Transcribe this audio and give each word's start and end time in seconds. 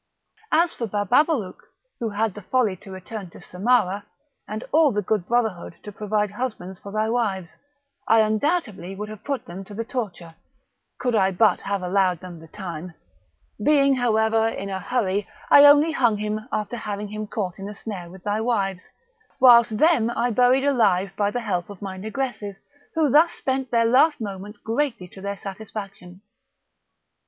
As 0.51 0.73
for 0.73 0.87
Bababalouk, 0.87 1.59
who 1.99 2.09
had 2.09 2.33
the 2.33 2.41
folly 2.41 2.75
to 2.77 2.89
return 2.91 3.29
to 3.29 3.39
Samarah, 3.39 4.01
and 4.47 4.63
all 4.71 4.91
the 4.91 5.03
good 5.03 5.27
brotherhood 5.27 5.75
to 5.83 5.91
provide 5.91 6.31
husbands 6.31 6.79
for 6.79 6.91
thy 6.91 7.07
wives, 7.07 7.55
I 8.07 8.21
undoubtedly 8.21 8.95
would 8.95 9.09
have 9.09 9.23
put 9.23 9.45
them 9.45 9.63
to 9.65 9.75
the 9.75 9.83
torture, 9.83 10.33
could 10.97 11.13
I 11.13 11.29
but 11.29 11.59
have 11.61 11.83
allowed 11.83 12.19
them 12.19 12.39
the 12.39 12.47
time; 12.47 12.95
being, 13.63 13.93
however, 13.97 14.47
in 14.47 14.71
a 14.71 14.79
hurry, 14.79 15.27
I 15.51 15.65
only 15.65 15.91
hung 15.91 16.17
him 16.17 16.47
after 16.51 16.77
having 16.77 17.27
caught 17.27 17.57
him 17.59 17.65
in 17.67 17.71
a 17.71 17.75
snare 17.75 18.09
with 18.09 18.23
thy 18.23 18.41
wives, 18.41 18.87
whilst 19.39 19.77
them 19.77 20.09
I 20.09 20.31
buried 20.31 20.63
alive 20.65 21.11
by 21.15 21.29
the 21.29 21.41
help 21.41 21.69
of 21.69 21.79
my 21.79 21.99
negresses, 21.99 22.55
who 22.95 23.11
thus 23.11 23.33
spent 23.33 23.69
their 23.69 23.85
last 23.85 24.19
moments 24.19 24.57
greatly 24.57 25.07
to 25.09 25.21
their 25.21 25.37
satisfaction. 25.37 26.21